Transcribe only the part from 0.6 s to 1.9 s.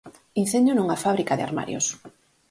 nunha fábrica de armarios.